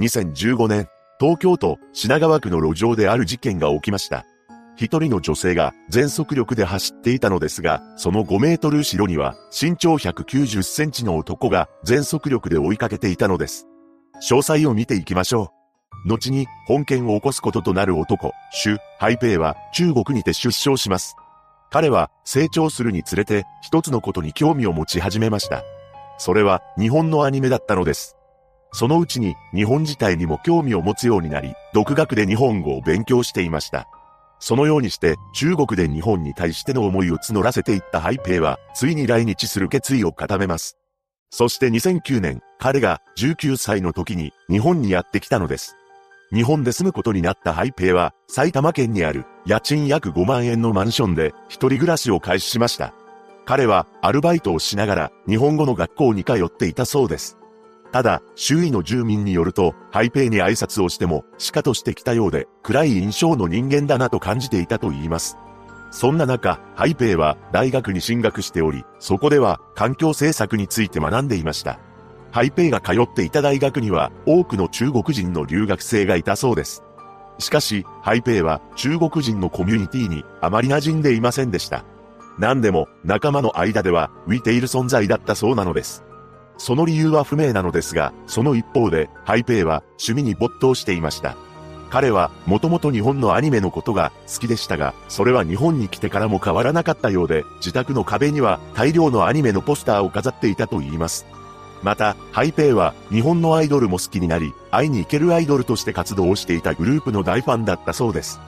[0.00, 0.88] 2015年、
[1.20, 4.26] 東京都品川区の路上である事件が起きました。
[4.76, 13.68] 一人の女性が全速力で走っていたのですが、その5メートル後ろには身長190センチの男が全速力で追いかけていたのです。
[14.16, 15.52] 詳細を見ていきましょ
[16.06, 16.08] う。
[16.08, 21.14] 後に本件を起こすこととなる男、シュ・ハイペイは中国にて出生します。
[21.70, 25.62] 彼は成長するにつれて一つのことに興味を持ち始めました。
[26.18, 28.16] それは日本のアニメだったのです。
[28.74, 33.86] そのうちに日本自体にも興味を持つようになり、独学で日本語を勉強していました。
[34.40, 40.76] そのようにして中国で日本に対しての思いを募らせていったハイペイは、ついに来日する決意を固めます。
[41.30, 45.76] そして2009年、彼が19歳の時に日本にやってきたのです。
[46.32, 52.92] 日本で住むことになったハイペイは、埼玉県にある家賃約5万円のマンションで一人暮らしを開始しました。
[53.44, 57.38] 彼はアルバイトをしながら日本語の学校に通っていたそうです。
[57.94, 65.38] ただ、周囲の住民によると、ハイペイに挨拶をしても、しかとしてきたようで、暗い印象の人間だなと感じていたと言います。
[65.92, 71.78] そんな中、ハイペイは大学に進学しており、そこでは環境政策について学んでいました。
[72.32, 76.82] ハイペイが通っていた大学には多くの中国人の留学生がいたそうです。
[77.38, 81.84] しかし、ハイペイは中国人のコミュニティにあまり馴染んでいませんでした。
[82.40, 86.02] 何でも仲間の間では浮いている存在だったそうなのです。
[86.56, 91.36] その理由は不明なのですが、その一方で、ハイペイは趣味に没頭していました。
[91.90, 101.24] 彼はもともと日本のアニメのことが好きでしたが、それは日本に来てからも変わらなかったようで、自宅の壁には大量のアニメのポスターを飾っていたと言います。
[101.84, 108.40] また、ハイペイは日本のアイドルも好きになり、会いに行けるアイドルとして活動をしていたグループの大ファンだったそうです。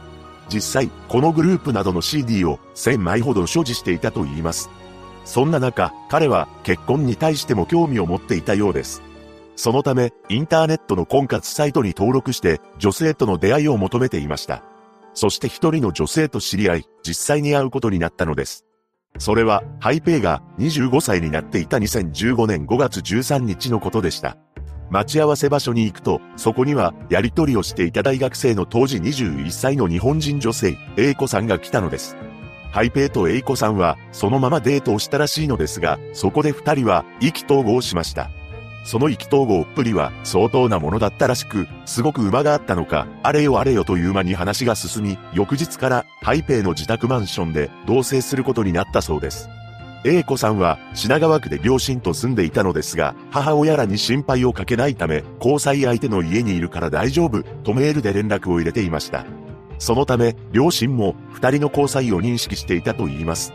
[0.48, 4.70] 実際、このグループなどの CD を1000枚ほど所持していたと言います。
[5.26, 9.02] そんな中、彼は結婚に対しても興味を持っていたようです。
[9.56, 14.62] そのため、インターネットの婚活サイトに登録して、女性との出会いを求めていました。
[15.14, 18.64] そして一人の女性と知り合い、実際に会うことになったのです。
[19.18, 24.36] それは、ハイペイが25歳になっていた2015年5月13日のことでした。
[24.90, 32.16] 待ち合わせ場所に行くと、そこには、やりとりをしていた大学生の当時21歳の日本人女性、A 子さんが来たのです。
[32.70, 38.30] ハイペイと A 子さんは、そのままデートをしたらしいのですが、そこで二人は意気投合しました。
[38.84, 49.48] その意気投合っぷりは相当なものだったらしく、すごく馬があったのか、あれよあれよという間に話が進み、翌日からハイペイの自宅マンションで同棲することになったそうです。
[50.04, 59.26] A 子さんは品川区で両親と住んでいたのですが、母親らに心配をかけないため、交際相手の家にいるから大丈夫、とメールで連絡を入れていました。
[59.78, 63.52] そのため、両親も二人の交際を認識していたと言います。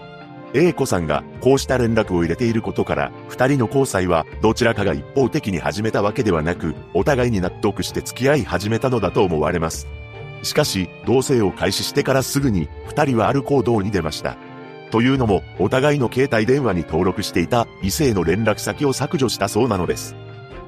[0.54, 9.88] A 子さんがこうした連絡を入れていることから、二人の交際はどちらかが一方的に始めたわけではなく、お互いに納得して付き合い始めたのだと思われます。
[10.44, 14.36] しかし、同棲を開始してからすぐに、二人はある行動に出ました。
[14.92, 20.16] というのも、お互いの携帯電話に登録していた異性の連絡先を削除したそうなのです。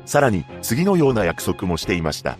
[0.05, 2.37] さらに、次のような約束もしていました。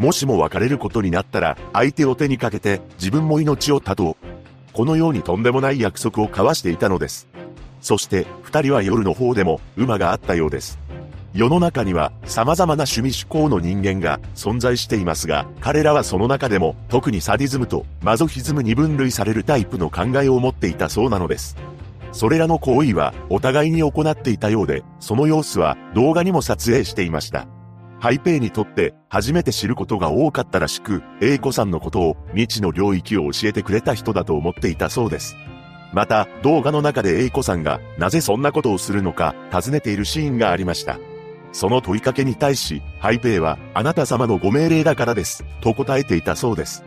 [0.00, 4.16] もしも別れることになったら、相手を手にかけて、自分も命を絶とう。
[4.72, 7.28] このようにとんでもない約束を交わしていたのです。
[7.82, 10.78] そして、二人は夜の方でも、馬があったようです。
[11.34, 21.56] 世の中には様々な趣味趣向の人間が存在していますが、彼らはその中でも特にサディズムとマゾヒズムに分類されるタイプの考えを持っていたそうなのです。
[22.12, 27.46] それらの行為はお互いに行っていたようで、その様子は動画にも撮影していました。
[28.00, 35.36] ハイペイにとって初めて知ることが多かったらしく、 A 子さんのことを未知の領域を教えてくれた人だと思っていたそうです。
[35.92, 40.98] また、動画の中で A 子さんがなぜそんなことをするのか尋ねているシーンがありました。
[41.52, 46.84] その問いかけに対し、ハイペイはあなた様のご命令だからです、と答えていたそうです。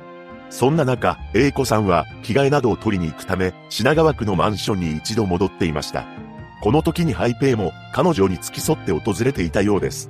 [0.49, 6.05] そんな中、 A 子さんは着替えなどを取りに行くため、品川区のマンションに一度戻っていました。
[6.63, 10.09] この時にハイペイも彼女に付き添って訪れていたようです。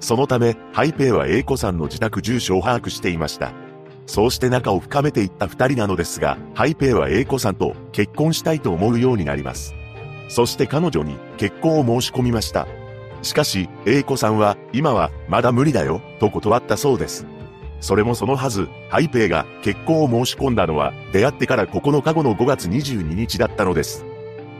[0.00, 3.52] そのため、ハイペイは A 子さんの自宅住所を把握していました。
[4.06, 9.74] そうして仲を深めていった二人なのですが、ハイペイは A 子さんと結婚したいと思うようになります。
[10.28, 12.66] そして彼女に結婚を申し込みました。
[13.22, 17.26] しかし、A 子さんは、今はまだ無理だよ、と断ったそうです。
[17.80, 24.06] それもそのはず、ハイペイが結婚を申し込んだのは、出会ってから9日後の5月22日だったのです。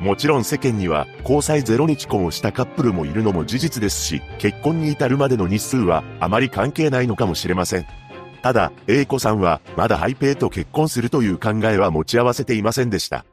[0.00, 7.87] もちろん世間には交際0日婚をしたカップルもいるのも事実ですし、結婚に至るまでの日数はあまり関係ないのかもしれません。
[8.43, 13.26] ただ、A 子さんはまだハイペイと結婚するという考えは持ち合わせていませんでした。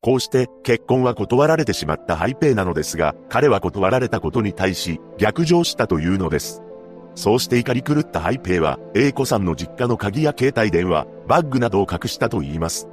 [0.00, 6.62] こうして結婚は断られてしまったハイペイなのですが、彼は断られたことに対し逆上したというのです。
[7.14, 12.88] そうして怒り狂ったハイペイは、A 子さんの実家の鍵や携帯電話、バッグなどを隠したと言います。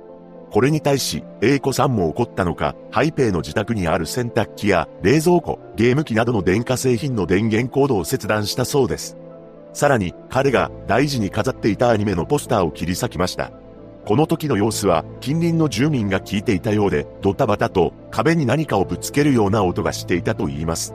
[0.52, 9.16] これに対し、A 子さんも怒ったのか、ハイペイの自宅にある洗濯機や冷蔵庫、ゲーム機などの電化製品の電源コードを切断したそうです。
[9.72, 13.52] さらに、彼が大事に飾っていたアニメのポスターを切り裂きました。
[14.04, 20.94] この時の様子は、近隣の住民が聞いていたようで、ドタバタと壁に何かをぶつけるような音がしていたと言います。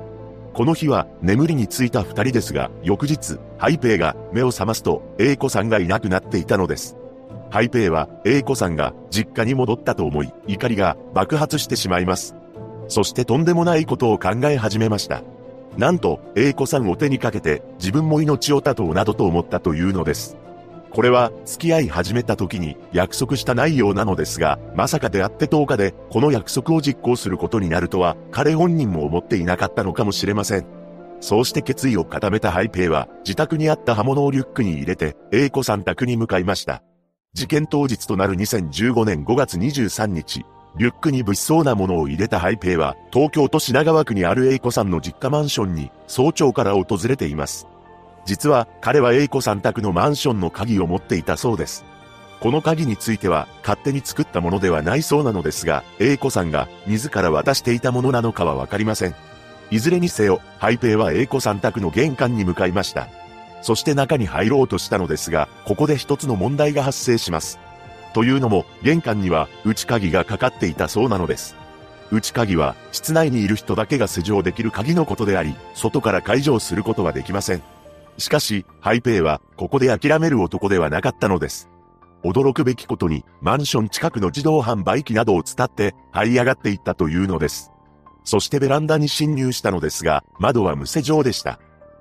[0.53, 6.99] この日は眠りについた二人ですが、翌日、ハイペイが目を覚ますと、 A 子さんがいなくなっていたのです。
[7.57, 12.37] ハイペイは、 A 子さんが実家に戻ったと思い、怒りが爆発してしまいます。
[12.87, 15.23] そしてとんでもないことを考え始めました。
[15.79, 20.37] なんと、 A 子さんを手にかけて、自分も命を絶とうなどと思ったというのです。
[20.91, 30.67] これは付き合い始めた時に約束した内容なのですが、まさか出会って10日でこの約束を実行することになるとは彼本人も思っていなかったのかもしれません。
[31.21, 36.83] そうして決意を固めたハイペイは自宅にあった刃物をリュックに入れて A 子さん宅に向かいました。
[37.37, 40.47] 事件当日となる2015年5月23日、
[40.79, 47.67] リュックに物騒なものを入れたハイペイは東京都品川区にある A 子さんの実家マンションに早朝から訪れています。
[48.25, 51.85] 実は彼は A 子さん宅のマンションの鍵を持っていたそうです。
[52.41, 59.15] この鍵については勝手に作ったものではないそうなのですが、A 子さんが自ら渡していたものなのかはわかりません。
[59.71, 63.09] いずれにせよ、ハイペイは A 子さん宅の玄関に向かいました。
[63.67, 67.59] そして中に入ろうとしたのですが、ここで一つの問題が発生します。
[68.15, 71.57] というのも、玄関には内鍵がかかっていたそうなのです。
[72.13, 77.63] 内鍵は室内にいる人だけが施錠できる鍵のことであり、外から解錠することはできません。
[78.19, 81.69] しかし、ハイペイは、ここで諦める男ではなかったのです。
[82.23, 87.73] 驚くべきことに、マンション近くの自動販売機などを伝って、這い上がっていったというのです。
[88.23, 91.59] そしてベランダに侵入したのですが、窓は無施錠でした。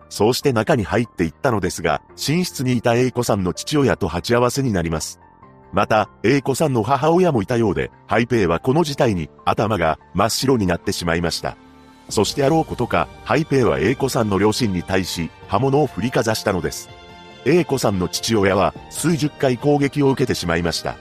[0.09, 5.19] そうして中に入っていったのですが、寝室にいた A 子さんの父親と鉢合わせになります。
[5.73, 11.57] また、A 子さんの母親もいたようで、ハイペイはこの事態に頭が真っ白になってしまいました。
[12.09, 16.89] そしてあろうことか、ハイペイは A 子さんの両親に対し、刃物を振りかざしたのです。
[17.45, 20.95] A 子さんの父親は、数十回攻撃を受けてしまいました。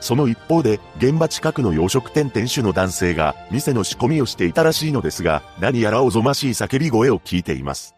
[0.00, 7.94] その一方で、現場近くの洋食店店主の男性が、店の仕込みをしていたらしいのですが、何やらおぞましい叫び声を聞いています。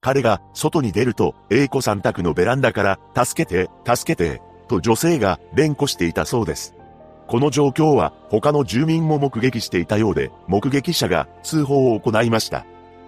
[0.00, 6.74] 彼が、外に出ると、A 子さん宅のベランダから、助けて、助けて、と女性が連呼していたそうです。
[7.26, 12.64] この状況は他の住民も目撃していたようで、目撃者が通報を行いました。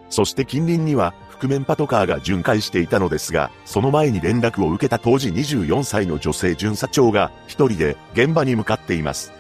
[0.09, 9.40] そして近隣には覆面パトカーが巡回していたのですが、その前に連絡を受けた当時24歳の女性巡査長が一人で現場に向かっています。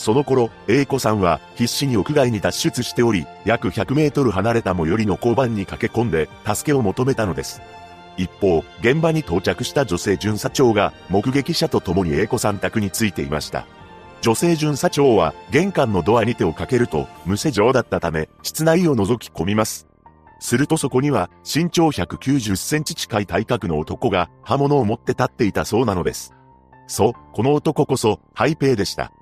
[0.00, 7.60] その頃、A 子さんは必死に屋外に脱出しており、約100メートル離れた最寄りの交番に駆け込んで助けを求めたのです。
[8.16, 13.66] 一方、現場に到着した女性巡査長が目撃者と共に A 子さん宅についていました。
[14.22, 19.86] 女性巡査長は玄関のドアに手をかけると無施錠だったため室内を覗き込みます。
[20.38, 26.32] するとそこには身長190センチ近い体格の男が刃物を持って立っていたそうなのです。
[26.86, 29.12] そう、この男こそハイペイでした。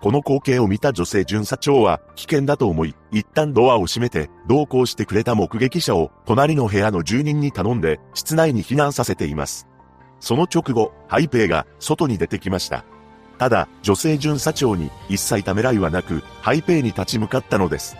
[0.00, 9.66] この光景を見た女性巡査長は危険だと思い、一旦ドアを閉めて同行してくれた目撃者を隣の部屋の住人に頼んで室内に避難させています。
[10.20, 12.84] その直後、ハイペイが外に出てきました。
[13.38, 17.96] ただ、女性巡査長に一切ためらいはなく、ハイペイに立ち向かったのです。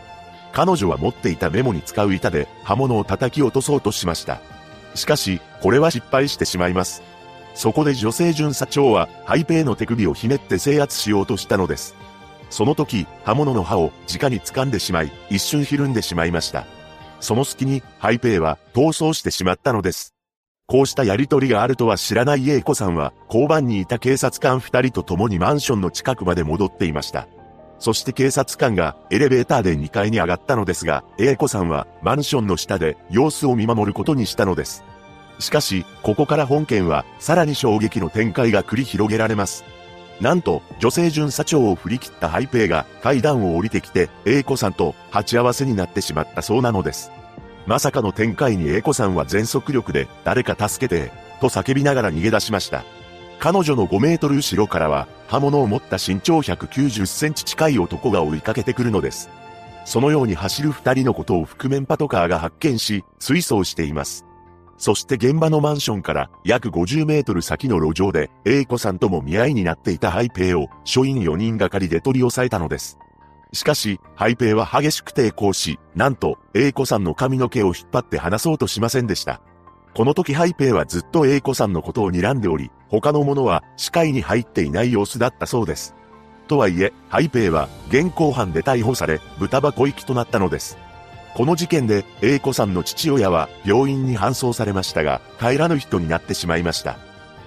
[0.52, 4.40] 彼女は持っていたメモに使う板で刃物を叩き落とそうとしました。
[4.94, 7.02] しかし、これは失敗してしまいます。
[7.56, 11.96] そこで女性巡査長は、ハイペイの手首をひねって制圧しようとしたのです。
[12.50, 16.66] その時、刃物の刃を直に掴んでしまい、一瞬ひるんでしまいました。
[17.18, 20.14] その隙に、ハイペイは逃走してしまったのです。
[20.66, 27.26] こうしたやりとりがあるとは知らない A 子さんは、交番にいた警察官二人と共にマンションの近くまで戻っていました。
[27.78, 34.84] そして警察官がエレベーターで2階に上がったのですが、A 子さんはマンションの下で様子を見守ることにしたのです。
[35.38, 39.64] しかし、ここから本件はさらに衝撃の展開が繰り広げられます。
[40.20, 47.10] なんと、女性巡査長を振り切ったハイペイが階段を降りてきて、A 子さんと鉢合わせになってしまったそうなのです。
[47.66, 52.84] まさかの展開に A 子さんは全速力で、誰か助けて、と叫びながら逃げ出しました。
[53.38, 59.28] 彼女の5メートル後ろからは、刃物を持った身長190センチ近い男が追いかけてくるのです。
[59.84, 64.25] そのように走る二人のことを覆面パトカーが発見し、追走しています。
[64.78, 72.98] そして現場のマンションから約50メートル先の路上で、A 子さんとも見合いになっていたハイペイを、署員4人がかりで取り押さえたのです。
[73.52, 79.40] しかし、ハイペイは激しく抵抗し、なんと、A 子さんの髪の毛を引っ張って離そうとしませんでした。
[79.94, 85.94] この時ハイペイはずっと A 子さんのことを睨んでおり、他の者は視界に入っていない様子だったそうです。
[86.48, 90.76] とはいえ、ハイペイは現行犯で逮捕され、豚箱行きとなったのです。
[91.36, 96.96] この事件で、A 子さんの父親は病院に搬送されましたが、帰らぬ人になってしまいました。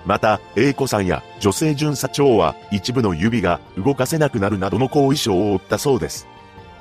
[0.05, 6.27] また、A 子さんや女性巡査長は一部の指が動かせなくなるなどの後遺症を負ったそうです。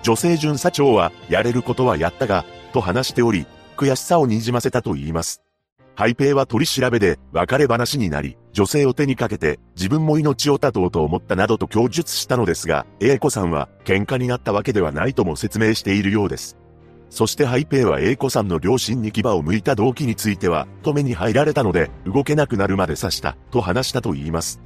[0.03, 3.47] 女性巡査長は、やれることはやったが、と話しており、
[3.79, 5.41] 悔しさをにじませたと言います。
[5.95, 16.59] ハイペイは取り調べで別れ話になり、女性を手にかけて自分も命を絶とうと思ったなどと供述したのですが、A 子さんは喧嘩になったわけではないとも説明しているようです。
[17.11, 24.61] そしてハイペイは A 子さんの両親に牙を向いた動機については、止めに入られたので、動けなくなるまで刺した、と話したと言います。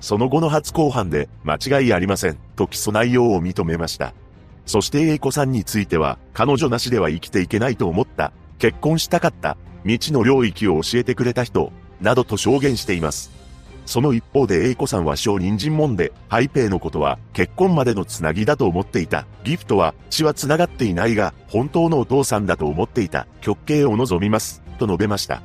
[0.00, 4.12] その後の初公判で、間違いありません、と起訴内容を認めました。
[4.66, 13.43] そして A 子さんについては、彼女なしでは生きていけないと思った、結婚したかった、未知の領域を教えてくれた人、などと証言しています。
[13.86, 19.26] その一方で A 子さんは小人参門で、ハイペイのことは結婚までのつなぎだと思っていた。
[19.44, 23.26] ギフトは血は繋がっていないが、本当のお父さんだと思っていた。
[23.40, 24.62] 極刑を望みます。
[24.78, 25.42] と述べました。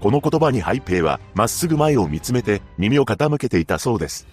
[0.00, 4.28] この言葉にハイペイは、まっすぐ前を見つめて、耳を傾けていたそうです。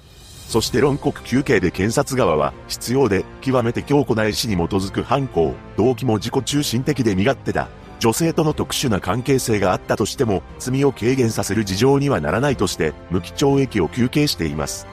[0.48, 7.68] そして論告休刑で検察側は、必要で、極めて強固な意志に基づく犯行、動機も自己中心的で身勝手だ。
[8.00, 14.88] 女性との特殊な関係性があったとしても、罪を軽減させる事情にはならないとして、無期懲役を求刑しています。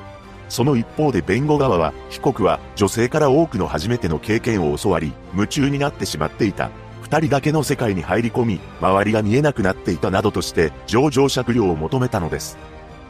[0.49, 6.71] その一方で弁護側は、被告は女性から多くの初めての経験を教わり、夢中になってしまっていた。
[7.01, 12.57] 二人だけの世界に入り込み、周りが見えなくなっていたなどとして、情状酌量を求めたのです。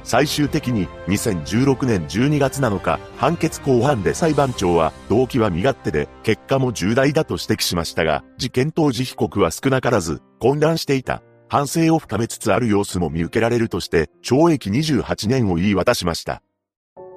[0.04, 11.23] 最終的に2016年12月7日、判決公判で裁判長は動機は身勝手で結果も重大だと指摘しましたが、事件当時被告は少なからず混乱していた。
[11.49, 16.42] 反省を深めつつある様子も見受けられるとして、懲役28年を言い渡しました。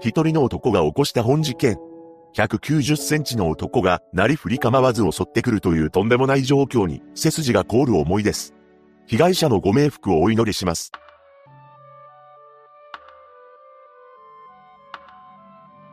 [0.02, 1.78] 一人の男が起こした本事件。
[2.36, 8.54] 190センチの男がなりふり構わず襲ってくるというとんでもない状況に背筋が凍る思いです。
[9.08, 10.92] 被害者のご冥福をお祈りします。